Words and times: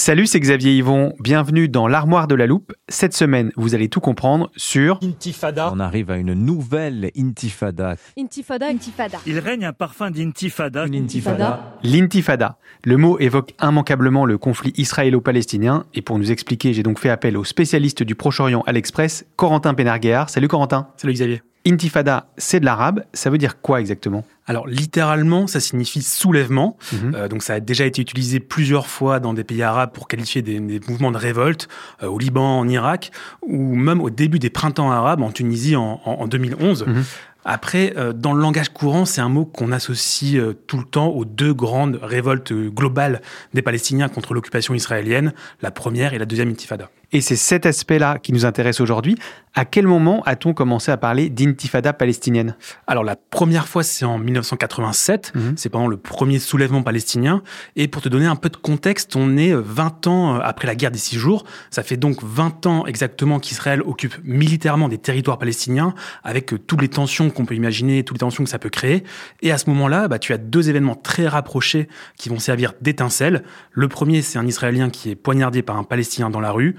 Salut, 0.00 0.26
c'est 0.26 0.40
Xavier 0.40 0.72
Yvon. 0.76 1.12
Bienvenue 1.20 1.68
dans 1.68 1.86
l'armoire 1.86 2.26
de 2.26 2.34
la 2.34 2.46
loupe. 2.46 2.72
Cette 2.88 3.12
semaine, 3.12 3.52
vous 3.56 3.74
allez 3.74 3.90
tout 3.90 4.00
comprendre 4.00 4.50
sur 4.56 4.98
Intifada. 5.02 5.70
On 5.74 5.78
arrive 5.78 6.10
à 6.10 6.16
une 6.16 6.32
nouvelle 6.32 7.10
intifada. 7.14 7.96
Intifada, 8.18 8.68
intifada. 8.68 9.18
Il 9.26 9.38
règne 9.38 9.66
un 9.66 9.74
parfum 9.74 10.10
d'intifada. 10.10 10.86
Une 10.86 10.94
intifada. 10.94 11.76
l'intifada. 11.82 12.56
Le 12.82 12.96
mot 12.96 13.18
évoque 13.18 13.52
immanquablement 13.62 14.24
le 14.24 14.38
conflit 14.38 14.72
israélo-palestinien. 14.78 15.84
Et 15.92 16.00
pour 16.00 16.18
nous 16.18 16.32
expliquer, 16.32 16.72
j'ai 16.72 16.82
donc 16.82 16.98
fait 16.98 17.10
appel 17.10 17.36
au 17.36 17.44
spécialiste 17.44 18.02
du 18.02 18.14
Proche-Orient 18.14 18.62
à 18.66 18.72
l'Express, 18.72 19.26
Corentin 19.36 19.74
Pénarguéard. 19.74 20.30
Salut 20.30 20.48
Corentin. 20.48 20.88
Salut 20.96 21.12
Xavier. 21.12 21.42
Intifada, 21.66 22.28
c'est 22.38 22.58
de 22.60 22.64
l'arabe. 22.64 23.04
Ça 23.12 23.28
veut 23.30 23.36
dire 23.38 23.60
quoi 23.60 23.80
exactement? 23.80 24.24
Alors 24.46 24.66
littéralement, 24.66 25.46
ça 25.46 25.60
signifie 25.60 26.02
soulèvement. 26.02 26.76
Mhm. 26.92 27.14
Euh, 27.14 27.28
donc 27.28 27.42
ça 27.42 27.54
a 27.54 27.60
déjà 27.60 27.84
été 27.84 28.00
utilisé 28.00 28.40
plusieurs 28.40 28.86
fois 28.86 29.20
dans 29.20 29.34
des 29.34 29.44
pays 29.44 29.62
arabes 29.62 29.92
pour 29.92 30.08
qualifier 30.08 30.40
des, 30.42 30.58
des 30.58 30.80
mouvements 30.88 31.10
de 31.12 31.18
révolte, 31.18 31.68
euh, 32.02 32.06
au 32.08 32.18
Liban, 32.18 32.58
en 32.58 32.66
Irak, 32.68 33.10
ou 33.42 33.74
même 33.74 34.00
au 34.00 34.08
début 34.10 34.38
des 34.38 34.50
printemps 34.50 34.90
arabes 34.90 35.22
en 35.22 35.30
Tunisie 35.30 35.76
en, 35.76 36.00
en- 36.04 36.12
en 36.22 36.26
2011. 36.26 36.84
Mhm. 36.86 37.04
Après, 37.44 37.94
euh, 37.96 38.12
dans 38.12 38.32
le 38.34 38.40
langage 38.42 38.68
courant, 38.70 39.04
c'est 39.06 39.20
un 39.22 39.28
mot 39.30 39.44
qu'on 39.46 39.72
associe 39.72 40.36
euh, 40.36 40.52
tout 40.66 40.76
le 40.78 40.84
temps 40.84 41.08
aux 41.08 41.24
deux 41.24 41.54
grandes 41.54 41.98
révoltes 42.02 42.52
globales 42.52 43.22
des 43.54 43.62
Palestiniens 43.62 44.08
contre 44.08 44.34
l'occupation 44.34 44.74
israélienne, 44.74 45.32
la 45.62 45.70
première 45.70 46.12
et 46.14 46.18
la 46.18 46.26
deuxième 46.26 46.50
intifada. 46.50 46.90
Et 47.12 47.20
c'est 47.20 47.36
cet 47.36 47.66
aspect-là 47.66 48.18
qui 48.18 48.32
nous 48.32 48.44
intéresse 48.46 48.80
aujourd'hui. 48.80 49.16
À 49.54 49.64
quel 49.64 49.84
moment 49.84 50.22
a-t-on 50.26 50.54
commencé 50.54 50.92
à 50.92 50.96
parler 50.96 51.28
d'intifada 51.28 51.92
palestinienne? 51.92 52.54
Alors 52.86 53.02
la 53.02 53.16
première 53.16 53.66
fois, 53.66 53.82
c'est 53.82 54.04
en 54.04 54.16
1987, 54.16 55.32
Mhm. 55.34 55.54
c'est 55.56 55.68
pendant 55.70 55.88
le 55.88 55.96
premier 55.96 56.38
soulèvement 56.38 56.84
palestinien. 56.84 57.42
Et 57.74 57.88
pour 57.88 58.00
te 58.00 58.08
donner 58.08 58.26
un 58.26 58.36
peu 58.36 58.48
de 58.48 58.56
contexte, 58.56 59.16
on 59.16 59.36
est 59.36 59.52
euh, 59.52 59.60
20 59.60 60.06
ans 60.06 60.36
euh, 60.36 60.40
après 60.44 60.68
la 60.68 60.76
guerre 60.76 60.92
des 60.92 60.98
six 60.98 61.16
jours. 61.16 61.44
Ça 61.70 61.82
fait 61.82 61.96
donc 61.96 62.22
20 62.22 62.66
ans 62.66 62.86
exactement 62.86 63.40
qu'Israël 63.40 63.82
occupe 63.82 64.14
militairement 64.22 64.88
des 64.88 64.98
territoires 64.98 65.38
palestiniens, 65.38 65.94
avec 66.22 66.52
euh, 66.52 66.58
toutes 66.58 66.80
les 66.80 66.88
tensions 66.88 67.30
qu'on 67.30 67.44
peut 67.44 67.56
imaginer, 67.56 68.04
toutes 68.04 68.18
les 68.18 68.20
tensions 68.20 68.44
que 68.44 68.50
ça 68.50 68.60
peut 68.60 68.70
créer. 68.70 69.02
Et 69.42 69.50
à 69.50 69.58
ce 69.58 69.68
moment-là, 69.70 70.06
bah, 70.06 70.20
tu 70.20 70.32
as 70.32 70.38
deux 70.38 70.70
événements 70.70 70.94
très 70.94 71.26
rapprochés 71.26 71.88
qui 72.16 72.28
vont 72.28 72.38
servir 72.38 72.72
d'étincelle. 72.80 73.42
Le 73.72 73.88
premier, 73.88 74.22
c'est 74.22 74.38
un 74.38 74.46
Israélien 74.46 74.90
qui 74.90 75.10
est 75.10 75.16
poignardé 75.16 75.62
par 75.62 75.76
un 75.76 75.82
Palestinien 75.82 76.30
dans 76.30 76.40
la 76.40 76.52
rue. 76.52 76.76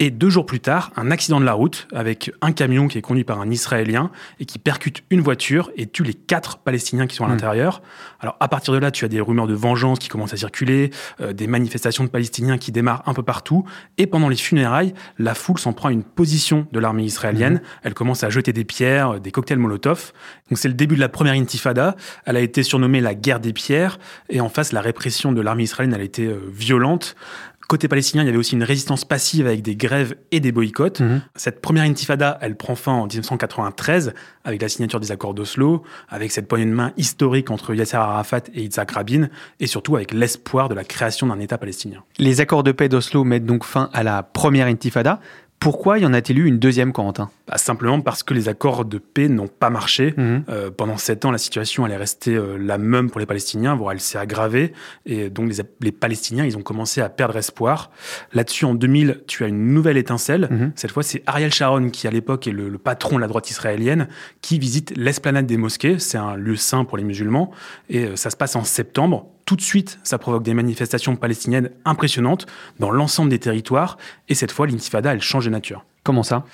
Et 0.00 0.10
deux 0.12 0.30
jours 0.30 0.46
plus 0.46 0.60
tard, 0.60 0.92
un 0.96 1.10
accident 1.10 1.40
de 1.40 1.44
la 1.44 1.54
route 1.54 1.88
avec 1.92 2.30
un 2.40 2.52
camion 2.52 2.86
qui 2.86 2.98
est 2.98 3.02
conduit 3.02 3.24
par 3.24 3.40
un 3.40 3.50
Israélien 3.50 4.12
et 4.38 4.44
qui 4.44 4.60
percute 4.60 5.02
une 5.10 5.20
voiture 5.20 5.72
et 5.76 5.86
tue 5.86 6.04
les 6.04 6.14
quatre 6.14 6.58
Palestiniens 6.58 7.08
qui 7.08 7.16
sont 7.16 7.24
à 7.24 7.28
Hmm. 7.28 7.32
l'intérieur. 7.32 7.82
Alors 8.20 8.36
à 8.38 8.46
partir 8.46 8.72
de 8.72 8.78
là, 8.78 8.92
tu 8.92 9.04
as 9.04 9.08
des 9.08 9.20
rumeurs 9.20 9.48
de 9.48 9.54
vengeance 9.54 9.98
qui 9.98 10.08
commencent 10.08 10.32
à 10.32 10.36
circuler, 10.36 10.90
euh, 11.20 11.32
des 11.32 11.48
manifestations 11.48 12.04
de 12.04 12.08
Palestiniens 12.10 12.58
qui 12.58 12.70
démarrent 12.70 13.02
un 13.06 13.14
peu 13.14 13.24
partout. 13.24 13.64
Et 13.96 14.06
pendant 14.06 14.28
les 14.28 14.36
funérailles, 14.36 14.94
la 15.18 15.34
foule 15.34 15.58
s'en 15.58 15.72
prend 15.72 15.88
à 15.88 15.92
une 15.92 16.04
position 16.04 16.68
de 16.70 16.78
l'armée 16.78 17.04
israélienne. 17.04 17.60
Elle 17.82 17.94
commence 17.94 18.22
à 18.22 18.30
jeter 18.30 18.52
des 18.52 18.64
pierres, 18.64 19.20
des 19.20 19.32
cocktails 19.32 19.58
Molotov. 19.58 20.12
Donc 20.48 20.58
c'est 20.58 20.68
le 20.68 20.74
début 20.74 20.94
de 20.94 21.00
la 21.00 21.08
première 21.08 21.34
intifada. 21.34 21.96
Elle 22.24 22.36
a 22.36 22.40
été 22.40 22.62
surnommée 22.62 23.00
la 23.00 23.14
guerre 23.14 23.40
des 23.40 23.52
pierres. 23.52 23.98
Et 24.28 24.40
en 24.40 24.48
face, 24.48 24.72
la 24.72 24.80
répression 24.80 25.32
de 25.32 25.40
l'armée 25.40 25.64
israélienne, 25.64 25.94
elle 25.94 26.02
a 26.02 26.04
été 26.04 26.26
euh, 26.26 26.40
violente. 26.52 27.16
Côté 27.68 27.86
palestinien, 27.86 28.22
il 28.22 28.26
y 28.26 28.28
avait 28.30 28.38
aussi 28.38 28.54
une 28.54 28.62
résistance 28.62 29.04
passive 29.04 29.46
avec 29.46 29.60
des 29.60 29.76
grèves 29.76 30.16
et 30.32 30.40
des 30.40 30.52
boycotts. 30.52 31.00
Mhm. 31.00 31.20
Cette 31.36 31.60
première 31.60 31.84
intifada, 31.84 32.38
elle 32.40 32.56
prend 32.56 32.74
fin 32.74 32.92
en 32.92 33.06
1993 33.06 34.14
avec 34.42 34.62
la 34.62 34.70
signature 34.70 35.00
des 35.00 35.12
accords 35.12 35.34
d'Oslo, 35.34 35.82
avec 36.08 36.32
cette 36.32 36.48
poignée 36.48 36.64
de 36.64 36.70
main 36.70 36.92
historique 36.96 37.50
entre 37.50 37.74
Yasser 37.74 37.98
Arafat 37.98 38.40
et 38.54 38.62
Yitzhak 38.62 38.92
Rabin, 38.92 39.28
et 39.60 39.66
surtout 39.66 39.96
avec 39.96 40.12
l'espoir 40.12 40.70
de 40.70 40.74
la 40.74 40.82
création 40.82 41.26
d'un 41.26 41.38
État 41.40 41.58
palestinien. 41.58 42.02
Les 42.16 42.40
accords 42.40 42.62
de 42.62 42.72
paix 42.72 42.88
d'Oslo 42.88 43.22
mettent 43.22 43.44
donc 43.44 43.64
fin 43.64 43.90
à 43.92 44.02
la 44.02 44.22
première 44.22 44.66
intifada. 44.66 45.20
Pourquoi 45.60 45.98
y 45.98 46.06
en 46.06 46.12
a-t-il 46.12 46.38
eu 46.38 46.46
une 46.46 46.58
deuxième, 46.58 46.92
Corentin? 46.92 47.30
Bah, 47.48 47.58
simplement 47.58 48.00
parce 48.00 48.22
que 48.22 48.32
les 48.32 48.48
accords 48.48 48.84
de 48.84 48.98
paix 48.98 49.28
n'ont 49.28 49.48
pas 49.48 49.70
marché. 49.70 50.14
Mhm. 50.16 50.44
Euh, 50.48 50.70
pendant 50.70 50.96
sept 50.96 51.24
ans, 51.24 51.32
la 51.32 51.38
situation 51.38 51.84
elle 51.84 51.92
est 51.92 51.96
restée 51.96 52.36
euh, 52.36 52.56
la 52.56 52.78
même 52.78 53.10
pour 53.10 53.18
les 53.18 53.26
Palestiniens, 53.26 53.74
voire 53.74 53.92
elle 53.92 54.00
s'est 54.00 54.18
aggravée. 54.18 54.72
Et 55.04 55.30
donc 55.30 55.50
les, 55.50 55.62
les 55.80 55.92
Palestiniens, 55.92 56.44
ils 56.44 56.56
ont 56.56 56.62
commencé 56.62 57.00
à 57.00 57.08
perdre 57.08 57.36
espoir. 57.36 57.90
Là-dessus, 58.32 58.66
en 58.66 58.74
2000, 58.74 59.22
tu 59.26 59.44
as 59.44 59.48
une 59.48 59.72
nouvelle 59.74 59.96
étincelle. 59.96 60.48
Mhm. 60.50 60.72
Cette 60.76 60.92
fois, 60.92 61.02
c'est 61.02 61.22
Ariel 61.26 61.52
Sharon 61.52 61.90
qui, 61.90 62.06
à 62.06 62.10
l'époque, 62.10 62.46
est 62.46 62.52
le, 62.52 62.68
le 62.68 62.78
patron 62.78 63.16
de 63.16 63.20
la 63.20 63.26
droite 63.26 63.50
israélienne, 63.50 64.08
qui 64.42 64.58
visite 64.58 64.92
l'esplanade 64.96 65.46
des 65.46 65.56
mosquées. 65.56 65.98
C'est 65.98 66.18
un 66.18 66.36
lieu 66.36 66.56
saint 66.56 66.84
pour 66.84 66.98
les 66.98 67.04
musulmans. 67.04 67.50
Et 67.88 68.04
euh, 68.04 68.16
ça 68.16 68.30
se 68.30 68.36
passe 68.36 68.54
en 68.54 68.62
septembre. 68.62 69.26
Tout 69.48 69.56
de 69.56 69.62
suite, 69.62 69.98
ça 70.02 70.18
provoque 70.18 70.42
des 70.42 70.52
manifestations 70.52 71.16
palestiniennes 71.16 71.70
impressionnantes 71.86 72.44
dans 72.80 72.90
l'ensemble 72.90 73.30
des 73.30 73.38
territoires. 73.38 73.96
Et 74.28 74.34
cette 74.34 74.52
fois, 74.52 74.66
l'intifada, 74.66 75.14
elle 75.14 75.22
change 75.22 75.46
de 75.46 75.50
nature. 75.50 75.86
Comment 76.08 76.22
ça? 76.22 76.46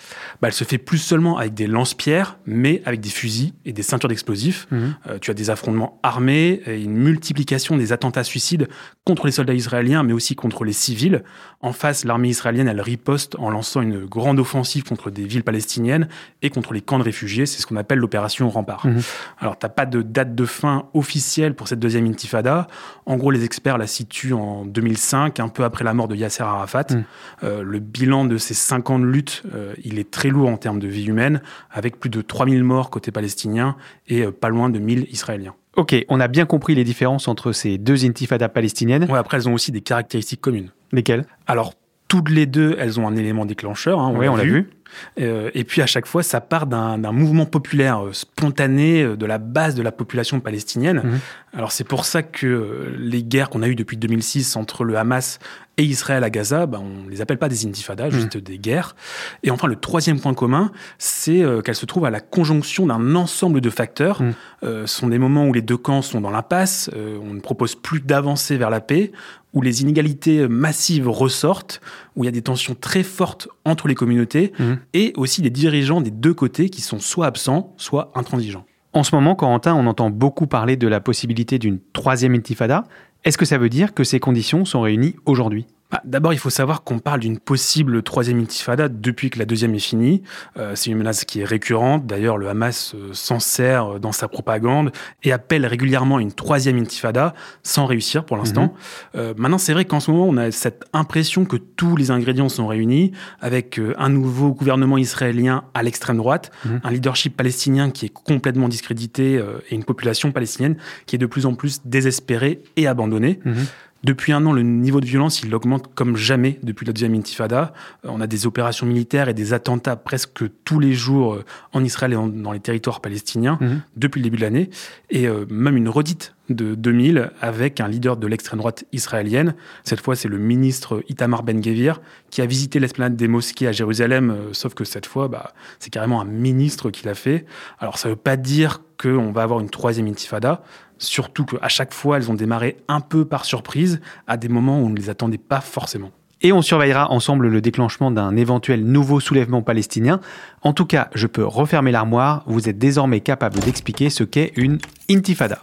Bah, 0.43 0.49
elle 0.49 0.53
se 0.53 0.65
fait 0.65 0.79
plus 0.79 0.99
seulement 0.99 1.39
avec 1.39 1.55
des 1.55 1.69
lance-pierres, 1.69 2.39
mais 2.45 2.83
avec 2.87 3.01
des 3.01 3.09
fusils 3.09 3.53
et 3.65 3.73
des 3.73 3.85
ceintures 3.85 4.09
d'explosifs. 4.09 4.67
Mhm. 4.73 4.97
Euh, 5.07 5.19
tu 5.21 5.31
as 5.31 5.35
des 5.35 5.49
affrontements 5.49 6.01
armés 6.03 6.61
et 6.67 6.83
une 6.83 6.97
multiplication 6.97 7.77
des 7.77 7.93
attentats 7.93 8.25
suicides 8.25 8.67
contre 9.05 9.27
les 9.27 9.31
soldats 9.31 9.55
israéliens, 9.55 10.03
mais 10.03 10.13
aussi 10.13 10.35
contre 10.35 10.65
les 10.65 10.73
civils. 10.73 11.23
En 11.61 11.73
face, 11.73 12.05
l'armée 12.05 12.31
israélienne, 12.31 12.67
elle 12.67 12.81
riposte 12.81 13.37
en 13.39 13.49
lançant 13.49 13.81
une 13.81 14.07
grande 14.07 14.41
offensive 14.41 14.83
contre 14.83 15.09
des 15.09 15.25
villes 15.25 15.45
palestiniennes 15.45 16.09
et 16.43 16.51
contre 16.51 16.73
les 16.73 16.81
camps 16.81 16.99
de 16.99 17.05
réfugiés. 17.05 17.47
C'est 17.47 17.63
ce 17.63 17.69
qu'on 17.69 17.77
appelle 17.77 18.01
l'opération 18.01 18.51
Rempart. 18.51 18.85
Mhm. 18.85 19.03
Alors, 19.39 19.57
t'as 19.57 19.69
pas 19.69 19.87
de 19.87 20.03
date 20.03 20.35
de 20.35 20.47
fin 20.47 20.89
officielle 20.95 21.55
pour 21.55 21.69
cette 21.69 21.79
deuxième 21.79 22.07
intifada. 22.07 22.67
En 23.07 23.17
gros, 23.19 23.31
les 23.31 23.45
experts 23.45 23.79
la 23.79 23.87
situent 23.87 24.33
en 24.33 24.65
2005, 24.65 25.39
un 25.39 25.49
peu 25.49 25.63
après 25.63 25.85
la 25.85 25.95
mort 25.95 26.09
de 26.09 26.17
Yasser 26.17 26.43
Arafat. 26.43 26.87
Mhm. 26.91 27.05
Euh, 27.45 27.63
le 27.63 27.79
bilan 27.79 28.25
de 28.25 28.37
ces 28.37 28.55
cinq 28.55 28.91
ans 28.91 28.99
de 28.99 29.05
lutte, 29.05 29.44
euh, 29.53 29.75
il 29.85 29.99
est 29.99 30.11
très 30.11 30.29
lourd 30.29 30.49
en 30.49 30.57
termes 30.57 30.79
de 30.79 30.89
vie 30.89 31.07
humaine, 31.07 31.43
avec 31.71 31.99
plus 31.99 32.11
de 32.11 32.21
3000 32.21 32.63
morts 32.65 32.91
côté 32.91 33.11
palestinien 33.11 33.77
et 34.09 34.23
euh, 34.23 34.31
pas 34.31 34.49
loin 34.49 34.71
de 34.71 34.79
1000 34.79 35.07
Israéliens. 35.11 35.55
Ok, 35.77 35.95
on 36.09 36.21
a 36.21 36.29
bien 36.29 36.47
compris 36.47 36.75
les 36.75 36.85
différences 36.85 37.27
entre 37.27 37.53
ces 37.53 37.79
deux 37.79 38.05
intifadas 38.05 38.49
palestiniennes. 38.49 39.05
Ouais, 39.11 39.19
après, 39.19 39.39
elles 39.39 39.49
ont 39.49 39.55
aussi 39.55 39.73
des 39.73 39.81
caractéristiques 39.81 40.41
communes. 40.41 40.71
Lesquelles? 40.93 41.27
Alors, 41.49 41.75
toutes 42.07 42.31
les 42.31 42.47
deux, 42.47 42.77
elles 42.79 43.01
ont 43.01 43.09
un 43.09 43.17
élément 43.17 43.45
déclencheur, 43.45 43.99
hein, 43.99 44.13
on 44.15 44.19
Oui, 44.19 44.27
l'a 44.27 44.33
on 44.33 44.37
l'a 44.37 44.45
vu. 44.45 44.51
vu. 44.53 44.71
Euh, 45.19 45.51
et 45.55 45.65
puis 45.65 45.83
à 45.83 45.87
chaque 45.87 46.07
fois, 46.07 46.23
ça 46.23 46.41
part 46.41 46.67
d'un 46.67 47.13
mouvement 47.13 47.47
populaire 47.47 48.05
euh, 48.05 48.13
spontané 48.13 49.03
euh, 49.03 49.17
de 49.17 49.27
la 49.27 49.39
base 49.39 49.75
de 49.75 49.83
la 49.83 49.93
population 49.93 50.41
palestinienne. 50.41 51.03
Mhm. 51.05 51.21
Alors 51.53 51.73
c'est 51.73 51.85
pour 51.85 52.05
ça 52.05 52.23
que 52.23 52.93
les 52.99 53.23
guerres 53.23 53.49
qu'on 53.49 53.63
a 53.63 53.69
eues 53.69 53.77
depuis 53.77 53.97
2006 53.97 54.57
entre 54.57 54.83
le 54.83 54.97
Hamas 54.97 55.39
et 55.77 55.85
Israël 55.85 56.25
à 56.25 56.31
Gaza, 56.31 56.67
ben, 56.67 56.81
on 56.81 57.09
les 57.09 57.21
appelle 57.21 57.39
pas 57.39 57.49
des 57.49 57.67
intifadas, 57.67 58.11
juste 58.11 58.37
mhm. 58.37 58.43
des 58.43 58.59
guerres. 58.59 58.97
Et 59.45 59.51
enfin, 59.51 59.69
le 59.69 59.77
troisième 59.77 60.21
point 60.21 60.35
commun, 60.35 60.73
c'est 60.99 61.45
qu'elles 61.65 61.75
se 61.75 61.87
trouvent 61.87 62.07
à 62.07 62.11
la 62.11 62.21
conjonction 62.21 62.87
d'un 62.87 63.15
ensemble 63.15 63.61
de 63.61 63.71
facteurs. 63.71 64.21
Mhm. 64.23 64.35
ce 64.63 64.87
sont 64.87 65.09
des 65.09 65.19
moments 65.19 65.47
où 65.47 65.53
les 65.53 65.63
deux 65.63 65.77
camps 65.77 66.03
sont 66.03 66.21
dans 66.21 66.31
l'impasse, 66.31 66.91
on 66.95 67.35
ne 67.35 67.41
propose 67.41 67.77
plus 67.77 68.01
d'avancer 68.01 68.57
vers 68.57 68.71
la 68.71 68.81
paix, 68.81 69.13
où 69.55 69.63
les 69.63 69.83
inégalités 69.83 70.47
massives 70.49 71.09
ressortent, 71.09 71.81
où 72.17 72.25
il 72.25 72.27
y 72.27 72.29
a 72.29 72.33
des 72.33 72.43
tensions 72.43 72.77
très 72.79 73.05
fortes 73.05 73.49
entre 73.65 73.89
les 73.89 73.95
communautés. 73.95 74.53
Et 74.93 75.13
aussi 75.17 75.43
des 75.43 75.51
dirigeants 75.51 76.01
des 76.01 76.11
deux 76.11 76.35
côtés 76.35 76.69
qui 76.69 76.81
sont 76.81 76.99
soit 76.99 77.27
absents, 77.27 77.75
soit 77.77 78.13
intransigeants. 78.15 78.65
En 78.93 79.03
ce 79.03 79.15
moment, 79.15 79.35
Corentin, 79.35 79.75
on 79.75 79.87
entend 79.87 80.11
beaucoup 80.11 80.47
parler 80.47 80.77
de 80.77 80.87
la 80.87 81.01
possibilité 81.01 81.59
d'une 81.59 81.81
troisième 81.93 82.35
intifada. 82.35 82.85
Est-ce 83.25 83.39
que 83.39 83.45
ça 83.45 83.59
veut 83.59 83.69
dire 83.69 83.95
que 83.95 84.05
ces 84.05 84.21
conditions 84.21 84.65
sont 84.65 84.83
réunies 84.83 85.17
aujourd'hui? 85.27 85.67
Bah, 85.95 86.01
d'abord, 86.05 86.33
il 86.33 86.41
faut 86.41 86.51
savoir 86.51 86.83
qu'on 86.83 86.99
parle 86.99 87.21
d'une 87.21 87.39
possible 87.39 88.03
troisième 88.03 88.41
intifada 88.41 88.89
depuis 88.89 89.31
que 89.31 89.39
la 89.39 89.45
deuxième 89.45 89.77
est 89.77 89.79
finie. 89.79 90.23
Euh, 90.57 90.73
c'est 90.75 90.91
une 90.91 90.99
menace 90.99 91.25
qui 91.25 91.41
est 91.41 91.45
récurrente. 91.45 92.05
D'ailleurs, 92.05 92.37
le 92.37 92.49
Hamas 92.49 92.97
euh, 92.97 93.11
s'en 93.13 93.39
sert 93.39 93.95
euh, 93.95 93.99
dans 94.01 94.11
sa 94.11 94.27
propagande 94.27 94.91
et 95.23 95.31
appelle 95.31 95.65
régulièrement 95.65 96.19
une 96.19 96.33
troisième 96.33 96.79
intifada 96.79 97.33
sans 97.63 97.87
réussir 97.87 98.25
pour 98.25 98.37
l'instant. 98.37 98.75
Mhm. 99.15 99.35
maintenant, 99.37 99.59
c'est 99.59 99.73
vrai 99.73 99.85
qu'en 99.85 100.01
ce 100.01 100.11
moment, 100.11 100.27
on 100.27 100.37
a 100.37 100.51
cette 100.51 100.85
impression 100.93 101.45
que 101.45 101.57
tous 101.57 101.95
les 101.97 102.11
ingrédients 102.11 102.49
sont 102.49 102.67
réunis 102.67 103.13
avec 103.41 103.81
un 103.97 104.09
nouveau 104.09 104.53
gouvernement 104.53 104.99
israélien 104.99 105.65
à 105.75 105.83
l'extrême 105.85 106.17
droite, 106.17 106.51
mhm. 106.65 106.81
un 106.83 106.91
leadership 106.91 107.37
palestinien 107.37 107.91
qui 107.91 108.07
est 108.07 108.13
complètement 108.13 108.69
discrédité 108.69 109.43
et 109.71 109.75
une 109.75 109.85
population 109.85 110.33
palestinienne 110.33 110.77
qui 111.07 111.15
est 111.17 111.19
de 111.19 111.27
plus 111.27 111.47
en 111.47 111.55
plus 111.55 111.83
désespérée 111.85 112.63
et 112.77 112.87
abandonnée. 112.87 113.39
Mhm. 113.45 113.67
Depuis 114.05 114.33
un 114.33 114.45
an, 114.45 114.53
le 114.53 114.63
niveau 114.63 115.01
de 115.01 115.07
violence, 115.07 115.43
il 115.43 115.55
augmente 115.55 115.95
comme 115.95 116.15
jamais 116.17 116.59
depuis 116.63 116.85
la 116.85 116.93
deuxième 116.93 117.15
intifada. 117.15 117.73
Euh, 118.05 118.11
on 118.13 118.21
a 118.21 118.27
des 118.27 118.47
opérations 118.47 118.87
militaires 118.87 119.31
et 119.31 119.35
des 119.35 119.55
attentats 119.55 119.97
presque 119.97 120.45
tous 120.65 120.79
les 120.79 120.93
jours 120.93 121.35
euh, 121.35 121.45
en 121.73 121.83
Israël 121.83 122.13
et 122.13 122.17
dans 122.17 122.53
les 122.53 122.61
territoires 122.61 123.01
palestiniens 123.01 123.57
mhm. 123.61 123.81
depuis 123.97 124.21
le 124.21 124.25
début 124.25 124.37
de 124.37 124.43
l'année. 124.43 124.71
Et 125.09 125.27
euh, 125.27 125.47
même 125.49 125.79
une 125.79 125.89
redite 125.89 126.35
de 126.51 126.75
2000 126.75 127.31
avec 127.41 127.81
un 127.81 127.89
leader 127.89 128.19
de 128.19 128.27
l'extrême 128.27 128.59
droite 128.59 128.85
israélienne. 128.93 129.55
Cette 129.85 130.01
fois, 130.01 130.15
c'est 130.15 130.29
le 130.29 130.37
ministre 130.37 131.03
Itamar 131.09 131.43
Ben-Gvir 131.43 132.03
qui 132.29 132.43
a 132.43 132.47
visité 132.47 132.79
l'esplanade 132.81 133.17
des 133.17 133.29
mosquées 133.29 133.67
à 133.67 133.73
Jérusalem, 133.73 134.37
sauf 134.53 134.75
que 134.75 134.85
cette 134.85 135.07
fois, 135.07 135.29
bah, 135.29 135.55
c'est 135.79 135.89
carrément 135.89 136.21
un 136.21 136.27
ministre 136.27 136.91
qui 136.91 137.07
l'a 137.07 137.15
fait. 137.15 137.47
Alors, 137.79 137.97
ça 137.97 138.11
ne 138.11 138.13
veut 138.13 138.21
pas 138.21 138.37
dire 138.37 138.83
qu'on 139.01 139.33
va 139.33 139.43
avoir 139.43 139.61
une 139.61 139.71
troisième 139.71 140.07
intifada. 140.07 140.63
Surtout 141.05 141.45
qu'à 141.45 141.69
chaque 141.69 141.93
fois, 141.95 142.17
elles 142.17 142.31
ont 142.31 142.35
démarré 142.35 142.77
un 142.89 143.01
peu 143.01 143.25
par 143.25 143.45
surprise, 143.45 144.01
à 144.27 144.37
des 144.37 144.49
moments 144.49 144.81
où 144.81 144.87
on 144.87 144.91
ne 144.91 144.97
les 144.97 145.11
attendait 145.11 145.39
pas 145.39 145.61
forcément. 145.61 146.11
Et 146.43 146.53
on 146.53 146.61
surveillera 146.61 147.11
ensemble 147.11 147.49
le 147.49 147.61
déclenchement 147.61 148.11
d'un 148.11 148.37
éventuel 148.37 148.85
nouveau 148.85 149.19
soulèvement 149.19 149.63
palestinien. 149.63 150.21
En 150.63 150.75
tout 150.75 150.85
cas, 150.85 151.09
je 151.15 151.27
peux 151.27 151.45
refermer 151.45 151.91
l'armoire, 151.91 152.43
vous 152.47 152.69
êtes 152.69 152.79
désormais 152.79 153.21
capable 153.21 153.59
d'expliquer 153.61 154.11
ce 154.11 154.25
qu'est 154.25 154.53
une 154.57 154.79
intifada. 155.09 155.63